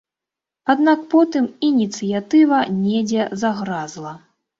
[0.73, 4.15] Аднак потым ініцыятыва недзе загразла.